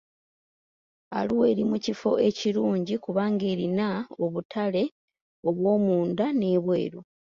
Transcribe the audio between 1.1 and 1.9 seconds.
Arua eri mu